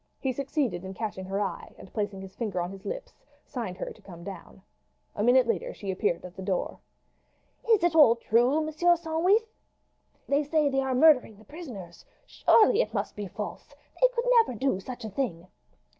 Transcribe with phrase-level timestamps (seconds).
[0.19, 3.13] He succeeded in catching her eye, and placing his finger on his lips
[3.45, 4.63] signed to her to come down.
[5.15, 6.79] A minute later she appeared at the door.
[7.69, 9.45] "Is it all true, Monsieur Sandwith?
[10.27, 12.03] They say they are murdering the prisoners.
[12.25, 13.75] Surely it must be false!
[14.01, 15.45] They could never do such a thing!"